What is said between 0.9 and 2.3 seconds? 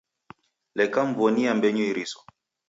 mw'onia m'mbenyu iriso.